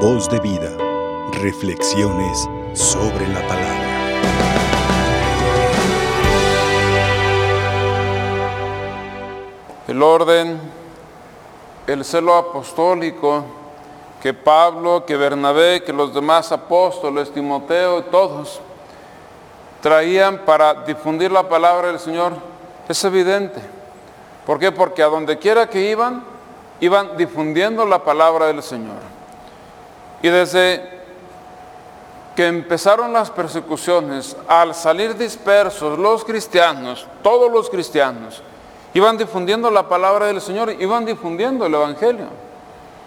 [0.00, 0.70] Voz de vida.
[1.40, 3.86] Reflexiones sobre la palabra.
[9.88, 10.60] El orden,
[11.86, 13.42] el celo apostólico
[14.20, 18.60] que Pablo, que Bernabé, que los demás apóstoles, Timoteo, todos
[19.80, 22.34] traían para difundir la palabra del Señor
[22.86, 23.62] es evidente.
[24.44, 24.70] ¿Por qué?
[24.70, 26.22] Porque a donde quiera que iban,
[26.80, 29.15] iban difundiendo la palabra del Señor.
[30.26, 30.82] Y desde
[32.34, 38.42] que empezaron las persecuciones, al salir dispersos los cristianos, todos los cristianos,
[38.92, 42.26] iban difundiendo la palabra del Señor, iban difundiendo el Evangelio,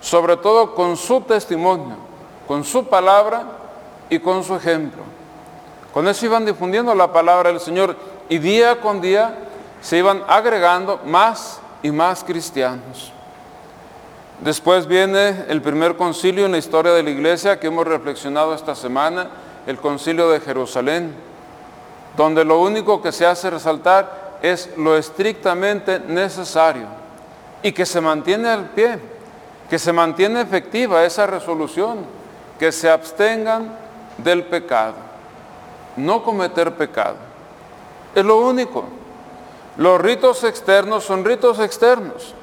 [0.00, 1.96] sobre todo con su testimonio,
[2.46, 3.42] con su palabra
[4.08, 5.02] y con su ejemplo.
[5.92, 7.96] Con eso iban difundiendo la palabra del Señor
[8.28, 9.34] y día con día
[9.80, 13.12] se iban agregando más y más cristianos.
[14.42, 18.74] Después viene el primer concilio en la historia de la iglesia que hemos reflexionado esta
[18.74, 19.28] semana,
[19.66, 21.14] el concilio de Jerusalén,
[22.16, 26.86] donde lo único que se hace resaltar es lo estrictamente necesario
[27.62, 28.98] y que se mantiene al pie,
[29.68, 31.98] que se mantiene efectiva esa resolución,
[32.58, 33.76] que se abstengan
[34.16, 34.94] del pecado,
[35.96, 37.16] no cometer pecado.
[38.14, 38.84] Es lo único.
[39.76, 42.34] Los ritos externos son ritos externos,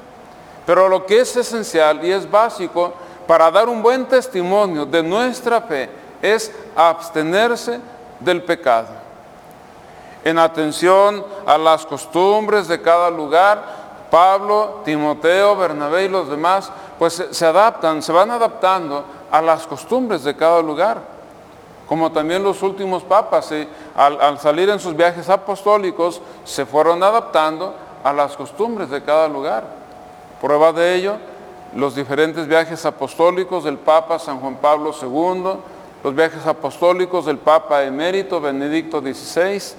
[0.68, 2.92] pero lo que es esencial y es básico
[3.26, 5.88] para dar un buen testimonio de nuestra fe
[6.20, 7.80] es abstenerse
[8.20, 8.88] del pecado.
[10.22, 13.64] En atención a las costumbres de cada lugar,
[14.10, 20.22] Pablo, Timoteo, Bernabé y los demás, pues se adaptan, se van adaptando a las costumbres
[20.22, 21.00] de cada lugar
[21.88, 23.50] como también los últimos papas,
[23.96, 27.74] al, al, salir en sus viajes apostólicos, se fueron adaptando
[28.04, 29.87] a las costumbres de cada lugar.
[30.40, 31.16] Prueba de ello,
[31.74, 35.60] los diferentes viajes apostólicos del Papa San Juan Pablo II,
[36.02, 39.76] los viajes apostólicos del Papa emérito Benedicto XVI,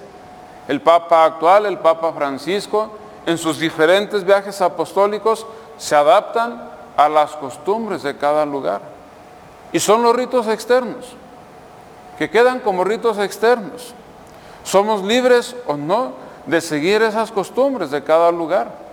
[0.67, 2.91] el Papa actual, el Papa Francisco,
[3.25, 5.45] en sus diferentes viajes apostólicos
[5.77, 8.81] se adaptan a las costumbres de cada lugar.
[9.71, 11.15] Y son los ritos externos
[12.17, 13.93] que quedan como ritos externos.
[14.63, 16.11] Somos libres o no
[16.45, 18.88] de seguir esas costumbres de cada lugar.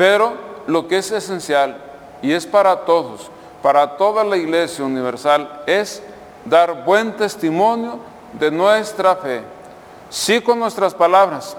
[0.00, 0.32] Pero
[0.66, 1.76] lo que es esencial
[2.22, 3.30] y es para todos,
[3.62, 6.02] para toda la iglesia universal, es
[6.46, 7.98] dar buen testimonio
[8.32, 9.42] de nuestra fe.
[10.08, 11.54] Sí con nuestras palabras,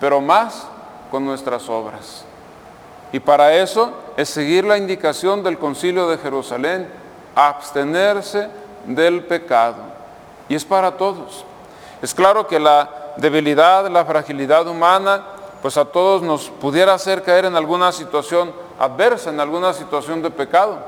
[0.00, 0.66] pero más
[1.12, 2.24] con nuestras obras.
[3.12, 6.88] Y para eso es seguir la indicación del concilio de Jerusalén,
[7.36, 8.48] abstenerse
[8.84, 9.76] del pecado.
[10.48, 11.44] Y es para todos.
[12.02, 15.35] Es claro que la debilidad, la fragilidad humana,
[15.66, 20.30] pues a todos nos pudiera hacer caer en alguna situación adversa, en alguna situación de
[20.30, 20.78] pecado.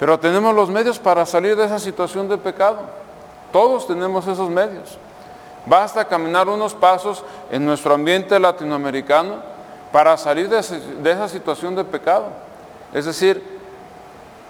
[0.00, 2.78] Pero tenemos los medios para salir de esa situación de pecado.
[3.52, 4.96] Todos tenemos esos medios.
[5.66, 9.42] Basta caminar unos pasos en nuestro ambiente latinoamericano
[9.92, 12.28] para salir de, esa situación de pecado.
[12.94, 13.60] Es decir,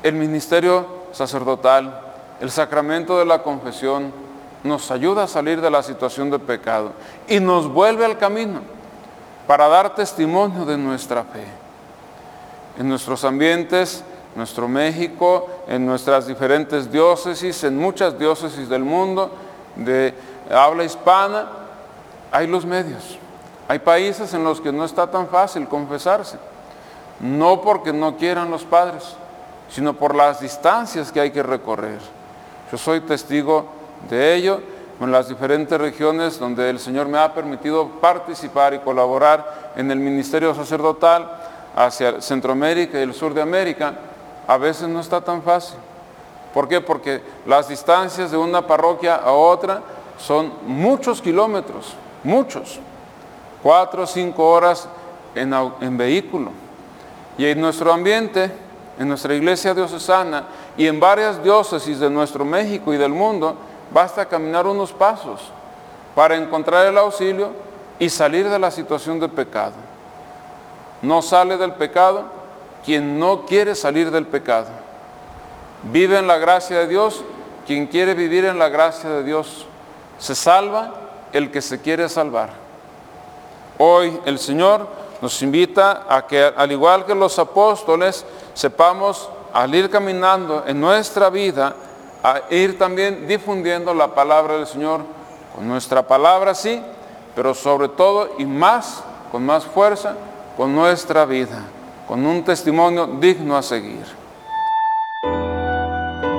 [0.04, 2.00] el ministerio sacerdotal,
[2.40, 4.12] el sacramento de la confesión
[4.62, 6.92] nos ayuda a salir de la situación de pecado
[7.26, 8.77] y nos vuelve al camino
[9.48, 11.42] para dar testimonio de nuestra fe.
[12.78, 14.04] En nuestros ambientes,
[14.36, 19.30] nuestro México, en nuestras diferentes diócesis, en muchas diócesis del mundo
[19.74, 20.12] de
[20.50, 21.48] habla hispana,
[22.30, 23.18] hay los medios.
[23.68, 26.36] Hay países en los que no está tan fácil confesarse,
[27.18, 29.16] no porque no quieran los padres,
[29.70, 32.00] sino por las distancias que hay que recorrer.
[32.70, 33.64] Yo soy testigo
[34.10, 34.60] de ello
[35.00, 39.98] en las diferentes regiones donde el Señor me ha permitido participar y colaborar en el
[39.98, 41.30] ministerio sacerdotal
[41.76, 43.94] hacia Centroamérica y el sur de América.
[44.46, 45.78] A veces no está tan fácil.
[46.52, 46.80] ¿Por qué?
[46.80, 49.82] Porque las distancias de una parroquia a otra
[50.18, 51.94] son muchos kilómetros,
[52.24, 52.80] muchos.
[53.62, 54.88] Cuatro o cinco horas
[55.34, 56.50] en, en vehículo.
[57.36, 58.50] Y en nuestro ambiente,
[58.98, 60.44] en nuestra iglesia diocesana,
[60.76, 63.56] y en varias diócesis de nuestro México y del mundo,
[63.90, 65.40] basta caminar unos pasos
[66.14, 67.50] para encontrar el auxilio
[67.98, 69.74] y salir de la situación de pecado.
[71.02, 72.24] No sale del pecado
[72.84, 74.68] quien no quiere salir del pecado.
[75.84, 77.22] Vive en la gracia de Dios
[77.66, 79.66] quien quiere vivir en la gracia de Dios.
[80.18, 80.94] Se salva
[81.32, 82.50] el que se quiere salvar.
[83.78, 84.88] Hoy el Señor
[85.20, 88.24] nos invita a que, al igual que los apóstoles,
[88.54, 91.74] sepamos al ir caminando en nuestra vida,
[92.30, 95.02] a ir también difundiendo la palabra del Señor
[95.54, 96.80] con nuestra palabra, sí,
[97.34, 100.14] pero sobre todo y más, con más fuerza,
[100.56, 101.62] con nuestra vida,
[102.06, 104.04] con un testimonio digno a seguir.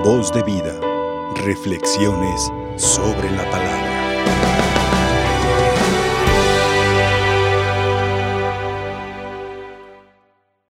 [0.04, 0.74] Voz de vida.
[1.36, 4.69] Reflexiones sobre la palabra.